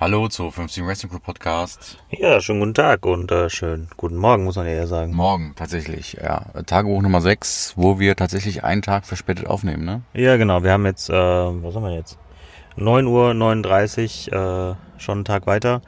Hallo 0.00 0.28
zu 0.28 0.52
50 0.52 0.84
Racing 0.84 1.10
Crew 1.10 1.18
Podcast. 1.18 1.98
Ja, 2.10 2.40
schönen 2.40 2.60
guten 2.60 2.74
Tag 2.74 3.04
und 3.04 3.32
äh, 3.32 3.50
schönen 3.50 3.88
guten 3.96 4.14
Morgen, 4.14 4.44
muss 4.44 4.54
man 4.54 4.64
ja 4.64 4.74
eher 4.74 4.86
sagen. 4.86 5.12
Morgen 5.12 5.54
tatsächlich, 5.56 6.12
ja. 6.22 6.44
Tagebuch 6.66 7.02
Nummer 7.02 7.20
6, 7.20 7.72
wo 7.74 7.98
wir 7.98 8.14
tatsächlich 8.14 8.62
einen 8.62 8.82
Tag 8.82 9.06
verspätet 9.06 9.48
aufnehmen, 9.48 9.84
ne? 9.84 10.02
Ja, 10.14 10.36
genau. 10.36 10.62
Wir 10.62 10.70
haben 10.70 10.86
jetzt, 10.86 11.10
äh, 11.10 11.12
was 11.12 11.74
haben 11.74 11.82
wir 11.82 11.96
jetzt? 11.96 12.16
9.39 12.76 14.30
Uhr, 14.30 14.76
äh, 14.76 15.00
schon 15.00 15.18
einen 15.18 15.24
Tag 15.24 15.48
weiter, 15.48 15.82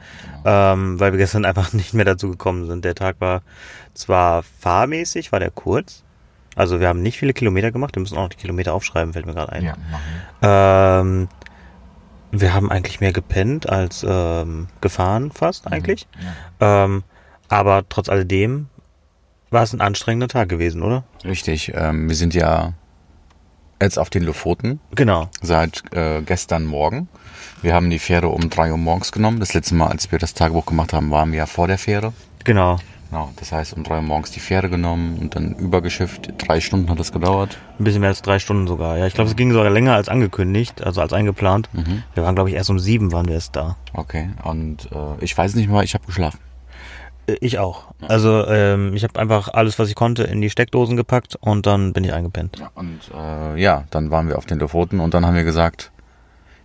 ähm, 0.45 0.99
weil 0.99 1.13
wir 1.13 1.19
gestern 1.19 1.45
einfach 1.45 1.73
nicht 1.73 1.95
mehr 1.95 2.05
dazu 2.05 2.31
gekommen 2.31 2.67
sind. 2.67 2.85
Der 2.85 2.97
Tag 2.97 3.21
war 3.21 3.43
zwar 3.95 4.43
fahrmäßig, 4.43 5.31
war 5.31 5.39
der 5.39 5.53
kurz. 5.53 6.03
Also 6.57 6.81
wir 6.81 6.89
haben 6.89 7.01
nicht 7.01 7.17
viele 7.17 7.33
Kilometer 7.33 7.71
gemacht, 7.71 7.95
wir 7.95 8.01
müssen 8.01 8.19
auch 8.19 8.23
noch 8.23 8.31
die 8.31 8.39
Kilometer 8.39 8.75
aufschreiben, 8.75 9.13
fällt 9.13 9.27
mir 9.27 9.35
gerade 9.35 9.53
ein. 9.53 9.63
Ja, 9.63 9.77
machen 9.89 10.03
wir. 10.41 10.49
Ähm, 10.51 11.29
wir 12.33 12.55
haben 12.55 12.71
eigentlich 12.71 13.01
mehr 13.01 13.13
gepennt 13.13 13.69
als 13.69 14.05
ähm, 14.09 14.69
gefahren, 14.81 15.33
fast 15.33 15.67
eigentlich. 15.67 16.07
Ja. 16.61 16.85
Ähm, 16.85 17.03
aber 17.49 17.85
trotz 17.89 18.09
alledem 18.09 18.69
war 19.51 19.63
es 19.63 19.73
ein 19.73 19.81
anstrengender 19.81 20.29
Tag 20.29 20.49
gewesen, 20.49 20.83
oder? 20.83 21.05
Richtig, 21.25 21.73
ähm, 21.75 22.09
wir 22.09 22.15
sind 22.17 22.35
ja 22.35 22.73
jetzt 23.83 23.99
auf 23.99 24.11
den 24.11 24.23
Lofoten 24.23 24.79
Genau. 24.95 25.29
seit 25.43 25.83
äh, 25.93 26.23
gestern 26.23 26.67
Morgen. 26.67 27.09
Wir 27.63 27.75
haben 27.75 27.91
die 27.91 27.99
Fähre 27.99 28.29
um 28.29 28.49
3 28.49 28.71
Uhr 28.73 28.79
morgens 28.79 29.11
genommen. 29.13 29.41
Das 29.41 29.55
letzte 29.55 29.75
Mal, 29.75 29.89
als 29.89 30.11
wir 30.13 30.19
das 30.19 30.35
Tagebuch 30.35 30.67
gemacht 30.67 30.93
haben, 30.93 31.11
waren 31.11 31.33
wir 31.33 31.39
ja 31.39 31.47
vor 31.47 31.67
der 31.67 31.79
Fähre. 31.79 32.13
Genau. 32.45 32.79
Genau, 33.11 33.31
das 33.37 33.51
heißt 33.51 33.75
um 33.77 33.83
3 33.83 33.97
Uhr 33.97 34.03
morgens 34.03 34.31
die 34.31 34.39
Fähre 34.41 34.71
genommen 34.71 35.19
und 35.21 35.35
dann 35.35 35.55
übergeschifft. 35.57 36.33
Drei 36.39 36.61
Stunden 36.61 36.89
hat 36.89 37.01
das 37.01 37.11
gedauert. 37.11 37.59
Ein 37.79 37.85
bisschen 37.85 38.01
mehr 38.01 38.11
als 38.11 38.23
drei 38.23 38.39
Stunden 38.39 38.69
sogar. 38.69 38.97
Ja, 38.99 39.07
ich 39.07 39.15
glaube, 39.15 39.29
es 39.29 39.35
ging 39.37 39.53
sogar 39.53 39.69
länger 39.71 39.95
als 39.95 40.09
angekündigt, 40.09 40.85
also 40.85 41.01
als 41.01 41.13
eingeplant. 41.13 41.69
Wir 42.15 42.23
waren, 42.23 42.35
glaube 42.37 42.51
ich, 42.51 42.57
erst 42.57 42.71
um 42.71 42.79
sieben 42.79 43.11
waren 43.13 43.27
wir 43.27 43.35
erst 43.35 43.57
da. 43.57 43.77
Okay, 43.95 44.31
und 44.45 44.89
äh, 44.93 45.25
ich 45.25 45.37
weiß 45.37 45.57
nicht 45.57 45.69
mehr, 45.69 45.83
ich 45.83 45.95
habe 45.95 46.07
geschlafen. 46.07 46.39
Äh, 47.27 47.35
Ich 47.41 47.59
auch. 47.59 47.87
Also 48.07 48.47
ähm, 48.47 48.95
ich 48.95 49.03
habe 49.03 49.19
einfach 49.19 49.49
alles, 49.49 49.79
was 49.81 49.89
ich 49.89 49.95
konnte, 49.97 50.23
in 50.23 50.41
die 50.41 50.49
Steckdosen 50.51 50.97
gepackt 50.97 51.37
und 51.41 51.67
dann 51.67 51.93
bin 51.93 52.05
ich 52.05 52.13
eingepennt. 52.13 52.59
Ja, 52.61 52.71
und 52.77 53.01
äh, 53.13 53.61
ja, 53.61 53.85
dann 53.91 54.11
waren 54.13 54.29
wir 54.29 54.39
auf 54.39 54.47
den 54.47 54.59
Lofoten 54.61 55.01
und 55.01 55.15
dann 55.15 55.27
haben 55.27 55.35
wir 55.35 55.45
gesagt, 55.45 55.91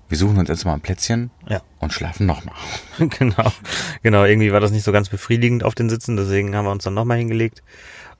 wir 0.09 0.17
suchen 0.17 0.37
uns 0.37 0.49
jetzt 0.49 0.65
mal 0.65 0.73
ein 0.73 0.81
Plätzchen 0.81 1.31
Ja. 1.47 1.61
und 1.79 1.93
schlafen 1.93 2.25
nochmal. 2.25 2.55
genau. 3.19 3.51
Genau, 4.03 4.23
irgendwie 4.23 4.51
war 4.53 4.59
das 4.59 4.71
nicht 4.71 4.83
so 4.83 4.91
ganz 4.91 5.09
befriedigend 5.09 5.63
auf 5.63 5.75
den 5.75 5.89
Sitzen, 5.89 6.15
deswegen 6.17 6.55
haben 6.55 6.65
wir 6.65 6.71
uns 6.71 6.83
dann 6.83 6.93
nochmal 6.93 7.17
hingelegt. 7.17 7.63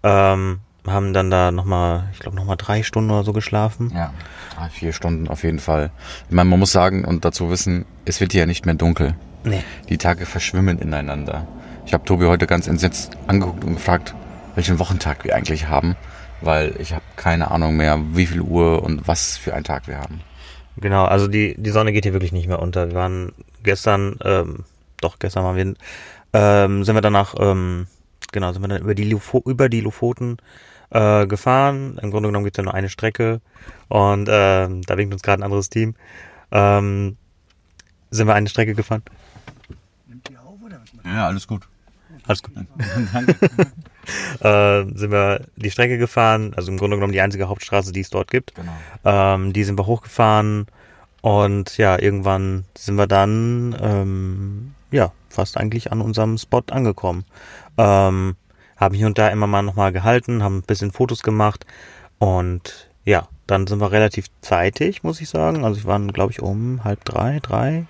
Ähm, 0.03 0.59
haben 0.87 1.13
dann 1.13 1.31
da 1.31 1.51
nochmal, 1.51 2.09
ich 2.13 2.19
glaube, 2.19 2.35
nochmal 2.37 2.57
drei 2.57 2.83
Stunden 2.83 3.09
oder 3.09 3.23
so 3.23 3.33
geschlafen. 3.33 3.91
Ja, 3.95 4.13
drei, 4.55 4.69
vier 4.69 4.93
Stunden 4.93 5.27
auf 5.27 5.43
jeden 5.43 5.59
Fall. 5.59 5.91
Ich 6.29 6.35
meine, 6.35 6.49
man 6.49 6.59
muss 6.59 6.71
sagen 6.71 7.05
und 7.05 7.25
dazu 7.25 7.49
wissen, 7.49 7.85
es 8.05 8.19
wird 8.21 8.31
hier 8.33 8.41
ja 8.41 8.45
nicht 8.45 8.65
mehr 8.65 8.75
dunkel. 8.75 9.15
Nee. 9.43 9.63
Die 9.89 9.97
Tage 9.97 10.25
verschwimmen 10.25 10.77
ineinander. 10.79 11.47
Ich 11.85 11.93
habe 11.93 12.03
Tobi 12.05 12.25
heute 12.25 12.47
ganz 12.47 12.67
entsetzt 12.67 13.17
angeguckt 13.27 13.63
und 13.63 13.75
gefragt, 13.75 14.13
welchen 14.55 14.79
Wochentag 14.79 15.23
wir 15.23 15.35
eigentlich 15.35 15.67
haben, 15.67 15.95
weil 16.41 16.75
ich 16.79 16.93
habe 16.93 17.03
keine 17.15 17.51
Ahnung 17.51 17.75
mehr, 17.77 17.99
wie 18.13 18.25
viel 18.27 18.41
Uhr 18.41 18.83
und 18.83 19.07
was 19.07 19.37
für 19.37 19.53
einen 19.53 19.63
Tag 19.63 19.87
wir 19.87 19.97
haben. 19.97 20.21
Genau, 20.77 21.05
also 21.05 21.27
die, 21.27 21.55
die 21.57 21.69
Sonne 21.69 21.93
geht 21.93 22.03
hier 22.03 22.13
wirklich 22.13 22.33
nicht 22.33 22.47
mehr 22.47 22.61
unter. 22.61 22.89
Wir 22.89 22.95
waren 22.95 23.31
gestern, 23.63 24.17
ähm, 24.23 24.65
doch, 25.01 25.19
gestern 25.19 25.43
waren 25.43 25.55
wir, 25.55 25.73
ähm, 26.33 26.83
sind 26.83 26.95
wir 26.95 27.01
danach, 27.01 27.35
ähm, 27.39 27.87
genau, 28.31 28.51
sind 28.51 28.61
wir 28.61 28.67
dann 28.67 28.81
über 28.81 28.95
die, 28.95 29.09
Lofo 29.09 29.41
über 29.45 29.69
die 29.69 29.81
Lofoten 29.81 30.37
äh, 30.89 31.27
gefahren. 31.27 31.97
Im 32.01 32.11
Grunde 32.11 32.27
genommen 32.29 32.43
gibt 32.43 32.57
es 32.57 32.57
ja 32.57 32.63
nur 32.63 32.73
eine 32.73 32.89
Strecke 32.89 33.39
und 33.87 34.27
ähm, 34.29 34.81
da 34.81 34.97
winkt 34.97 35.13
uns 35.13 35.23
gerade 35.23 35.41
ein 35.41 35.45
anderes 35.45 35.69
Team. 35.69 35.95
Ähm, 36.51 37.17
sind 38.11 38.27
wir 38.27 38.35
eine 38.35 38.49
Strecke 38.49 38.75
gefahren. 38.75 39.03
Ja, 41.05 41.27
alles 41.27 41.47
gut. 41.47 41.67
Alles 42.27 42.43
gut. 42.43 42.53
äh, 44.39 44.85
sind 44.93 45.11
wir 45.11 45.41
die 45.55 45.71
Strecke 45.71 45.97
gefahren, 45.97 46.53
also 46.55 46.71
im 46.71 46.77
Grunde 46.77 46.97
genommen 46.97 47.13
die 47.13 47.21
einzige 47.21 47.47
Hauptstraße, 47.47 47.91
die 47.91 48.01
es 48.01 48.09
dort 48.09 48.31
gibt. 48.31 48.55
Genau. 48.55 48.71
Ähm, 49.03 49.53
die 49.53 49.63
sind 49.63 49.77
wir 49.77 49.85
hochgefahren 49.85 50.67
und 51.21 51.77
ja, 51.77 51.99
irgendwann 51.99 52.65
sind 52.77 52.95
wir 52.95 53.07
dann 53.07 53.75
ähm, 53.79 54.75
ja 54.91 55.11
fast 55.29 55.57
eigentlich 55.57 55.91
an 55.91 56.01
unserem 56.01 56.37
Spot 56.37 56.63
angekommen. 56.71 57.25
Ähm, 57.77 58.35
haben 58.77 58.95
hier 58.95 59.07
und 59.07 59.17
da 59.17 59.29
immer 59.29 59.47
mal 59.47 59.61
nochmal 59.61 59.91
gehalten, 59.91 60.43
haben 60.43 60.57
ein 60.57 60.63
bisschen 60.63 60.91
Fotos 60.91 61.23
gemacht 61.23 61.65
und 62.19 62.89
ja, 63.05 63.27
dann 63.47 63.67
sind 63.67 63.79
wir 63.79 63.91
relativ 63.91 64.25
zeitig, 64.41 65.03
muss 65.03 65.21
ich 65.21 65.29
sagen. 65.29 65.63
Also 65.63 65.83
wir 65.83 65.85
waren, 65.85 66.11
glaube 66.11 66.31
ich, 66.31 66.41
um 66.41 66.83
halb 66.83 67.05
drei, 67.05 67.39
drei 67.41 67.85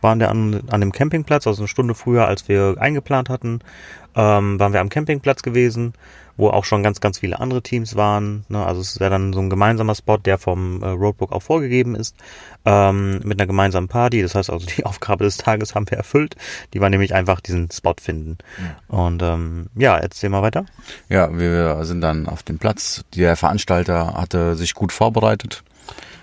waren 0.00 0.20
wir 0.20 0.30
an, 0.30 0.62
an 0.68 0.80
dem 0.80 0.92
Campingplatz, 0.92 1.46
also 1.46 1.62
eine 1.62 1.68
Stunde 1.68 1.94
früher, 1.94 2.26
als 2.26 2.48
wir 2.48 2.76
eingeplant 2.78 3.28
hatten, 3.28 3.60
ähm, 4.14 4.58
waren 4.60 4.72
wir 4.72 4.80
am 4.80 4.88
Campingplatz 4.88 5.42
gewesen, 5.42 5.94
wo 6.36 6.48
auch 6.48 6.64
schon 6.64 6.82
ganz, 6.82 7.00
ganz 7.00 7.18
viele 7.18 7.40
andere 7.40 7.62
Teams 7.62 7.94
waren. 7.96 8.44
Ne? 8.48 8.64
Also 8.64 8.80
es 8.80 8.92
ist 8.92 9.00
ja 9.00 9.10
dann 9.10 9.32
so 9.32 9.40
ein 9.40 9.50
gemeinsamer 9.50 9.94
Spot, 9.94 10.16
der 10.16 10.38
vom 10.38 10.82
äh, 10.82 10.88
Roadbook 10.88 11.32
auch 11.32 11.42
vorgegeben 11.42 11.94
ist, 11.94 12.16
ähm, 12.64 13.20
mit 13.24 13.38
einer 13.38 13.46
gemeinsamen 13.46 13.88
Party. 13.88 14.22
Das 14.22 14.34
heißt 14.34 14.50
also, 14.50 14.66
die 14.76 14.84
Aufgabe 14.84 15.24
des 15.24 15.36
Tages 15.36 15.74
haben 15.74 15.90
wir 15.90 15.98
erfüllt. 15.98 16.36
Die 16.74 16.80
war 16.80 16.90
nämlich 16.90 17.14
einfach 17.14 17.40
diesen 17.40 17.70
Spot 17.70 17.94
finden. 18.00 18.38
Und 18.88 19.22
ähm, 19.22 19.66
ja, 19.74 19.96
erzähl 19.96 20.30
mal 20.30 20.42
weiter. 20.42 20.64
Ja, 21.08 21.36
wir 21.38 21.84
sind 21.84 22.00
dann 22.00 22.26
auf 22.26 22.42
dem 22.42 22.58
Platz. 22.58 23.04
Der 23.14 23.36
Veranstalter 23.36 24.14
hatte 24.14 24.56
sich 24.56 24.74
gut 24.74 24.92
vorbereitet, 24.92 25.62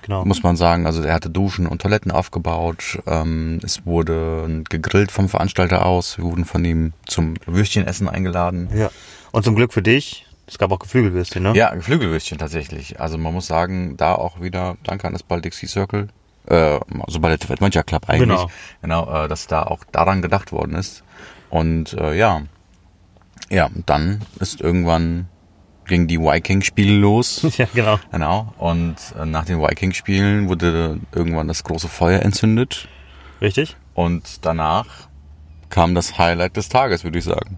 Genau. 0.09 0.25
muss 0.25 0.41
man 0.41 0.55
sagen. 0.55 0.87
Also 0.87 1.03
er 1.03 1.13
hatte 1.13 1.29
Duschen 1.29 1.67
und 1.67 1.83
Toiletten 1.83 2.11
aufgebaut. 2.11 2.97
Ähm, 3.05 3.59
es 3.63 3.85
wurde 3.85 4.63
gegrillt 4.67 5.11
vom 5.11 5.29
Veranstalter 5.29 5.85
aus. 5.85 6.17
Wir 6.17 6.23
wurden 6.25 6.45
von 6.45 6.65
ihm 6.65 6.93
zum 7.05 7.35
Würstchenessen 7.45 8.09
eingeladen. 8.09 8.69
Ja. 8.75 8.89
Und 9.31 9.43
zum 9.43 9.53
Glück 9.55 9.71
für 9.71 9.83
dich, 9.83 10.25
es 10.47 10.57
gab 10.57 10.71
auch 10.71 10.79
Geflügelwürstchen, 10.79 11.43
ne? 11.43 11.53
Ja, 11.55 11.75
Geflügelwürstchen 11.75 12.39
tatsächlich. 12.39 12.99
Also 12.99 13.19
man 13.19 13.35
muss 13.35 13.45
sagen, 13.45 13.97
da 13.97 14.15
auch 14.15 14.41
wieder 14.41 14.77
danke 14.83 15.05
an 15.05 15.13
das 15.13 15.21
Baltic 15.21 15.53
Sea 15.53 15.69
Circle, 15.69 16.07
äh, 16.47 16.79
also 17.05 17.19
bei 17.19 17.29
der 17.35 17.47
Weltmanager 17.47 17.83
Club 17.83 18.09
eigentlich, 18.09 18.29
Genau. 18.29 18.49
genau, 18.81 19.25
äh, 19.25 19.27
dass 19.27 19.45
da 19.45 19.61
auch 19.61 19.83
daran 19.91 20.23
gedacht 20.23 20.51
worden 20.51 20.73
ist. 20.73 21.03
Und 21.51 21.93
äh, 21.93 22.15
ja, 22.17 22.41
ja, 23.51 23.69
dann 23.85 24.21
ist 24.39 24.59
irgendwann 24.59 25.27
ging 25.89 26.07
die 26.07 26.19
Viking-Spiele 26.19 26.97
los. 26.97 27.45
Ja, 27.57 27.67
genau. 27.73 27.99
Genau. 28.11 28.53
Und 28.57 28.95
äh, 29.19 29.25
nach 29.25 29.43
den 29.43 29.59
Viking-Spielen 29.59 30.47
wurde 30.47 30.99
irgendwann 31.13 31.47
das 31.49 31.63
große 31.65 31.89
Feuer 31.89 32.21
entzündet. 32.21 32.87
Richtig? 33.41 33.75
Und 33.93 34.45
danach 34.45 34.85
kam 35.69 35.95
das 35.95 36.17
Highlight 36.17 36.55
des 36.55 36.69
Tages, 36.69 37.03
würde 37.03 37.19
ich 37.19 37.25
sagen. 37.25 37.57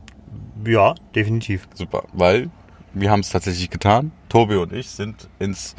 Ja, 0.66 0.96
definitiv. 1.16 1.68
Super, 1.76 2.04
weil 2.14 2.50
wir 2.94 3.12
haben 3.12 3.20
es 3.20 3.30
tatsächlich 3.30 3.70
getan. 3.70 4.12
Tobi 4.30 4.56
und 4.56 4.74
ich 4.74 4.90
sind 4.90 5.28
ins 5.40 5.76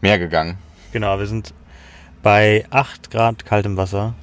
Meer 0.00 0.18
gegangen. 0.18 0.58
Genau, 0.92 1.18
wir 1.18 1.26
sind 1.26 1.54
bei 2.22 2.64
8 2.70 3.10
Grad 3.10 3.44
kaltem 3.44 3.76
Wasser, 3.76 4.14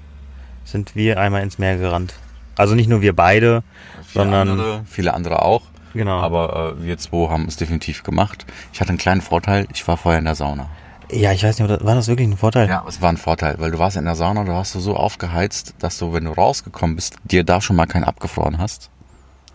sind 0.64 0.96
wir 0.96 1.20
einmal 1.20 1.44
ins 1.44 1.58
Meer 1.58 1.78
gerannt. 1.78 2.14
Also 2.56 2.76
nicht 2.76 2.90
nur 2.90 3.02
wir 3.02 3.16
beide, 3.16 3.64
Viele 4.04 4.24
sondern 4.24 4.50
andere, 4.50 4.84
viele 4.86 5.14
andere 5.14 5.42
auch. 5.44 5.64
Genau. 5.98 6.20
Aber 6.20 6.76
äh, 6.80 6.84
wir 6.84 6.98
zwei 6.98 7.30
haben 7.30 7.46
es 7.48 7.58
definitiv 7.58 8.04
gemacht. 8.04 8.46
Ich 8.74 8.80
hatte 8.80 8.90
einen 8.90 8.98
kleinen 8.98 9.22
Vorteil, 9.22 9.68
ich 9.74 9.88
war 9.88 9.98
vorher 9.98 10.20
in 10.20 10.26
der 10.26 10.36
Sauna. 10.36 10.70
ja, 11.12 11.32
ich 11.34 11.44
weiß 11.44 11.60
nicht, 11.60 11.70
war 11.70 11.96
das 11.96 12.08
wirklich 12.08 12.28
ein 12.28 12.38
Vorteil? 12.38 12.70
Ja, 12.70 12.86
es 12.88 13.02
war 13.02 13.10
ein 13.10 13.18
Vorteil, 13.18 13.56
weil 13.60 13.72
du 13.72 13.80
warst 13.80 13.98
in 13.98 14.06
der 14.06 14.16
Sauna, 14.16 14.44
du 14.44 14.54
hast 14.54 14.76
du 14.76 14.80
so 14.80 14.96
aufgeheizt, 14.96 15.76
dass 15.80 15.98
du, 15.98 16.14
wenn 16.14 16.26
du 16.26 16.32
rausgekommen 16.32 16.96
bist, 16.96 17.18
dir 17.24 17.44
da 17.44 17.60
schon 17.62 17.76
mal 17.76 17.86
keinen 17.86 18.04
abgefroren 18.06 18.58
hast. 18.58 18.90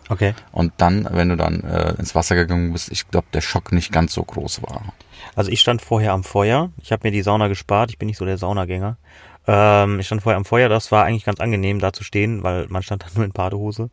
Okay. 0.08 0.34
Und 0.50 0.72
dann, 0.76 1.08
wenn 1.10 1.28
du 1.28 1.36
dann 1.36 1.62
äh, 1.62 1.94
ins 1.98 2.14
Wasser 2.14 2.34
gegangen 2.34 2.72
bist, 2.72 2.91
ich 2.91 3.09
glaube, 3.09 3.28
der 3.32 3.41
Schock 3.41 3.72
nicht 3.72 3.92
ganz 3.92 4.12
so 4.12 4.22
groß 4.22 4.62
war. 4.62 4.82
Also 5.34 5.50
ich 5.50 5.60
stand 5.60 5.80
vorher 5.80 6.12
am 6.12 6.24
Feuer. 6.24 6.70
Ich 6.82 6.92
habe 6.92 7.06
mir 7.06 7.12
die 7.12 7.22
Sauna 7.22 7.48
gespart. 7.48 7.91
Ich 7.91 7.98
bin 7.98 8.09
nicht 8.09 8.19
so 8.19 8.24
der 8.24 8.36
Saunagänger. 8.36 8.98
Ähm, 9.47 10.00
ich 10.00 10.06
stand 10.06 10.22
vorher 10.22 10.36
am 10.36 10.44
Feuer. 10.44 10.69
Das 10.69 10.92
war 10.92 11.04
eigentlich 11.04 11.24
ganz 11.24 11.41
angenehm, 11.41 11.78
da 11.78 11.92
zu 11.92 12.04
stehen, 12.04 12.42
weil 12.42 12.66
man 12.68 12.83
stand 12.83 13.03
dann 13.04 13.12
nur 13.15 13.24
in 13.24 13.33
Badehose. 13.33 13.91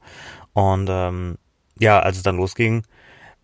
Und 0.53 0.89
ähm, 0.91 1.37
ja, 1.79 1.99
als 1.99 2.17
es 2.17 2.23
dann 2.23 2.37
losging, 2.37 2.83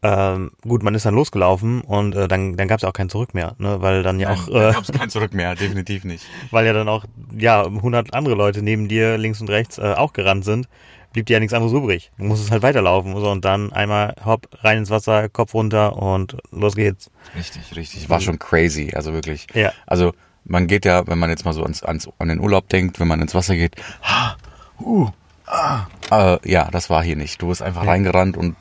ähm, 0.06 0.52
gut, 0.62 0.84
man 0.84 0.94
ist 0.94 1.06
dann 1.06 1.16
losgelaufen 1.16 1.82
und 1.82 2.16
äh, 2.16 2.28
dann, 2.28 2.58
dann 2.58 2.68
gab 2.68 2.80
es 2.80 2.84
auch 2.84 2.94
kein 2.94 3.10
Zurück 3.10 3.34
mehr, 3.34 3.56
ne? 3.58 3.82
weil 3.82 4.04
dann 4.04 4.20
ja 4.20 4.34
auch, 4.34 4.48
da 4.48 4.70
äh, 4.70 4.74
gab 4.74 4.84
es 4.84 4.92
kein 4.92 5.10
Zurück 5.10 5.34
mehr, 5.34 5.56
definitiv 5.56 6.04
nicht. 6.04 6.24
weil 6.52 6.66
ja 6.66 6.74
dann 6.74 6.88
auch 6.88 7.06
ja 7.36 7.66
100 7.66 8.14
andere 8.14 8.36
Leute 8.36 8.62
neben 8.62 8.88
dir 8.88 9.18
links 9.18 9.42
und 9.42 9.50
rechts 9.50 9.80
äh, 9.80 9.94
auch 9.98 10.14
gerannt 10.14 10.46
sind, 10.46 10.68
blieb 11.12 11.26
dir 11.26 11.34
ja 11.34 11.40
nichts 11.40 11.56
anderes 11.56 11.74
übrig. 11.74 12.12
Du 12.20 12.26
musstest 12.26 12.52
halt 12.52 12.62
weiterlaufen 12.62 13.16
so, 13.16 13.32
und 13.32 13.46
dann 13.46 13.74
einmal 13.74 14.16
hopp 14.24 14.48
rein 14.64 14.80
ins 14.80 14.92
Wasser, 14.92 15.28
Kopf 15.28 15.56
runter 15.56 15.98
und 15.98 16.38
los 16.52 16.76
geht's. 16.76 17.10
Richtig, 17.36 17.76
richtig. 17.76 18.08
War 18.08 18.20
schon 18.20 18.38
crazy, 18.38 18.92
also 18.94 19.12
wirklich. 19.12 19.48
Ja. 19.56 19.72
Also 19.88 20.14
man 20.44 20.68
geht 20.68 20.86
ja, 20.86 21.08
wenn 21.08 21.18
man 21.18 21.32
jetzt 21.32 21.46
mal 21.46 21.54
so 21.54 21.64
ans, 21.64 21.82
ans, 21.82 22.10
an 22.20 22.28
den 22.28 22.40
Urlaub 22.40 22.70
denkt, 22.70 23.00
wenn 23.00 23.08
man 23.08 23.22
ins 23.22 23.34
Wasser 23.34 23.56
geht, 23.56 23.76
ha, 24.04 24.38
uh, 24.82 25.10
ah, 25.48 25.86
äh, 26.12 26.38
ja, 26.50 26.70
das 26.72 26.90
war 26.90 27.04
hier 27.04 27.16
nicht. 27.16 27.42
Du 27.42 27.48
bist 27.48 27.62
einfach 27.62 27.84
Ja. 27.84 27.92
reingerannt 27.92 28.38
und 28.38 28.56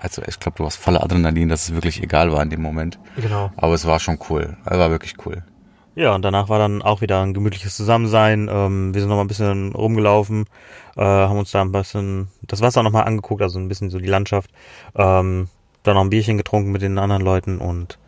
also 0.00 0.22
ich 0.26 0.40
glaube, 0.40 0.58
du 0.58 0.64
warst 0.64 0.78
voller 0.78 1.02
Adrenalin, 1.02 1.48
dass 1.48 1.64
es 1.68 1.74
wirklich 1.74 2.02
egal 2.02 2.32
war 2.32 2.42
in 2.42 2.50
dem 2.50 2.60
Moment. 2.62 2.98
Genau. 3.16 3.50
Aber 3.56 3.74
es 3.74 3.86
war 3.86 4.00
schon 4.00 4.18
cool. 4.30 4.56
Es 4.64 4.76
war 4.78 4.90
wirklich 4.90 5.14
cool. 5.26 5.44
Ja, 5.94 6.14
und 6.14 6.22
danach 6.22 6.48
war 6.48 6.58
dann 6.58 6.80
auch 6.82 7.02
wieder 7.02 7.20
ein 7.22 7.34
gemütliches 7.34 7.76
Zusammensein. 7.76 8.48
Ähm, 8.50 8.94
wir 8.94 9.00
sind 9.00 9.10
noch 9.10 9.16
mal 9.16 9.22
ein 9.22 9.28
bisschen 9.28 9.72
rumgelaufen, 9.74 10.46
äh, 10.96 11.02
haben 11.02 11.38
uns 11.38 11.50
da 11.50 11.60
ein 11.60 11.70
bisschen 11.70 12.28
das 12.42 12.62
Wasser 12.62 12.82
noch 12.82 12.92
mal 12.92 13.02
angeguckt, 13.02 13.42
also 13.42 13.58
ein 13.58 13.68
bisschen 13.68 13.90
so 13.90 13.98
die 13.98 14.08
Landschaft. 14.08 14.50
Ähm, 14.96 15.48
dann 15.82 15.94
noch 15.94 16.00
ein 16.02 16.10
Bierchen 16.10 16.38
getrunken 16.38 16.72
mit 16.72 16.80
den 16.82 16.98
anderen 16.98 17.22
Leuten 17.22 17.58
und 17.58 17.98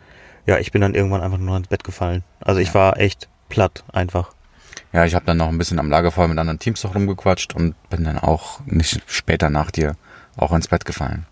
ja, 0.47 0.59
ich 0.59 0.73
bin 0.73 0.81
dann 0.81 0.95
irgendwann 0.95 1.21
einfach 1.21 1.39
nur 1.39 1.57
ins 1.57 1.69
Bett 1.69 1.85
gefallen. 1.85 2.25
Also 2.41 2.61
ich 2.61 2.69
Ja. 2.69 2.75
war 2.75 2.99
echt 2.99 3.29
platt 3.51 3.85
einfach. 3.93 4.31
Ja, 4.95 5.05
ich 5.05 5.15
habe 5.15 5.27
dann 5.27 5.37
noch 5.37 5.49
ein 5.49 5.59
bisschen 5.59 5.79
am 5.79 5.91
Lagerfeuer 5.91 6.29
mit 6.29 6.39
anderen 6.39 6.59
Teams 6.59 6.83
noch 6.85 6.95
rumgequatscht 6.95 7.55
und 7.55 7.75
bin 7.91 8.05
dann 8.05 8.19
auch 8.19 8.61
nicht 8.65 9.03
später 9.07 9.51
nach 9.51 9.71
dir 9.71 9.97
auch 10.37 10.53
ins 10.53 10.69
Bett 10.69 10.87
gefallen. 10.87 11.27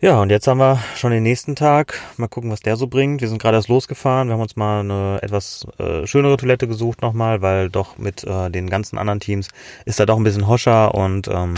Ja, 0.00 0.20
und 0.20 0.28
jetzt 0.28 0.46
haben 0.46 0.58
wir 0.58 0.78
schon 0.96 1.12
den 1.12 1.22
nächsten 1.22 1.56
Tag. 1.56 1.98
Mal 2.18 2.28
gucken, 2.28 2.50
was 2.50 2.60
der 2.60 2.76
so 2.76 2.88
bringt. 2.88 3.22
Wir 3.22 3.28
sind 3.28 3.40
gerade 3.40 3.56
erst 3.56 3.68
losgefahren. 3.68 4.28
Wir 4.28 4.34
haben 4.34 4.42
uns 4.42 4.54
mal 4.54 4.80
eine 4.80 5.18
etwas 5.22 5.66
äh, 5.78 6.06
schönere 6.06 6.36
Toilette 6.36 6.68
gesucht 6.68 7.00
nochmal, 7.00 7.40
weil 7.40 7.70
doch 7.70 7.96
mit 7.96 8.22
äh, 8.22 8.50
den 8.50 8.68
ganzen 8.68 8.98
anderen 8.98 9.20
Teams 9.20 9.48
ist 9.86 9.98
da 9.98 10.04
doch 10.04 10.18
ein 10.18 10.24
bisschen 10.24 10.46
hoscher 10.46 10.94
und 10.94 11.28
ähm, 11.28 11.54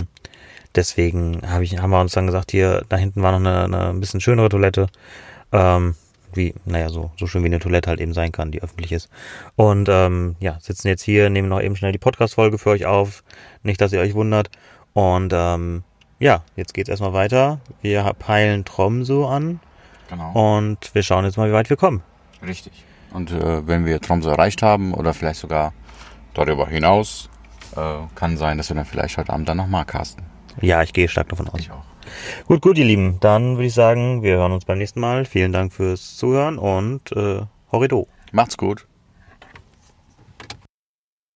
deswegen 0.76 1.42
hab 1.44 1.62
ich, 1.62 1.76
haben 1.78 1.90
wir 1.90 2.00
uns 2.00 2.12
dann 2.12 2.26
gesagt, 2.26 2.52
hier, 2.52 2.84
da 2.88 2.96
hinten 2.96 3.22
war 3.22 3.32
noch 3.32 3.40
eine, 3.40 3.64
eine 3.64 3.88
ein 3.88 3.98
bisschen 3.98 4.20
schönere 4.20 4.48
Toilette. 4.48 4.86
Ähm, 5.50 5.96
wie, 6.36 6.54
naja, 6.64 6.88
so, 6.88 7.10
so 7.16 7.26
schön 7.26 7.42
wie 7.42 7.46
eine 7.46 7.58
Toilette 7.58 7.90
halt 7.90 8.00
eben 8.00 8.12
sein 8.12 8.32
kann, 8.32 8.50
die 8.50 8.62
öffentlich 8.62 8.92
ist. 8.92 9.08
Und 9.56 9.88
ähm, 9.90 10.36
ja, 10.40 10.58
sitzen 10.60 10.88
jetzt 10.88 11.02
hier, 11.02 11.30
nehmen 11.30 11.48
noch 11.48 11.60
eben 11.60 11.76
schnell 11.76 11.92
die 11.92 11.98
Podcast-Folge 11.98 12.58
für 12.58 12.70
euch 12.70 12.86
auf. 12.86 13.24
Nicht, 13.62 13.80
dass 13.80 13.92
ihr 13.92 14.00
euch 14.00 14.14
wundert. 14.14 14.50
Und 14.92 15.32
ähm, 15.34 15.82
ja, 16.18 16.42
jetzt 16.56 16.74
geht's 16.74 16.88
erstmal 16.88 17.12
weiter. 17.12 17.60
Wir 17.82 18.02
peilen 18.18 18.64
Tromso 18.64 19.26
an 19.28 19.60
Genau. 20.08 20.32
und 20.58 20.94
wir 20.94 21.02
schauen 21.02 21.24
jetzt 21.24 21.36
mal, 21.36 21.48
wie 21.48 21.52
weit 21.54 21.68
wir 21.68 21.76
kommen. 21.76 22.02
Richtig. 22.46 22.84
Und 23.12 23.30
äh, 23.32 23.66
wenn 23.66 23.84
wir 23.86 24.00
Tromsø 24.00 24.30
erreicht 24.30 24.62
haben 24.62 24.94
oder 24.94 25.14
vielleicht 25.14 25.40
sogar 25.40 25.72
darüber 26.34 26.68
hinaus, 26.68 27.28
äh, 27.76 27.80
kann 28.14 28.36
sein, 28.36 28.56
dass 28.58 28.68
wir 28.70 28.76
dann 28.76 28.84
vielleicht 28.84 29.16
heute 29.18 29.32
Abend 29.32 29.48
dann 29.48 29.56
nochmal 29.56 29.84
casten. 29.84 30.24
Ja, 30.60 30.82
ich 30.82 30.92
gehe 30.92 31.08
stark 31.08 31.28
davon 31.28 31.48
aus. 31.48 31.60
Ich 31.60 31.70
auch. 31.70 31.84
Gut, 32.46 32.62
gut, 32.62 32.78
ihr 32.78 32.84
Lieben. 32.84 33.18
Dann 33.20 33.56
würde 33.56 33.66
ich 33.66 33.74
sagen, 33.74 34.22
wir 34.22 34.36
hören 34.36 34.52
uns 34.52 34.64
beim 34.64 34.78
nächsten 34.78 35.00
Mal. 35.00 35.24
Vielen 35.24 35.52
Dank 35.52 35.72
fürs 35.72 36.16
Zuhören 36.16 36.58
und 36.58 37.12
äh, 37.12 37.42
Horrido. 37.72 38.06
Macht's 38.32 38.56
gut. 38.56 38.86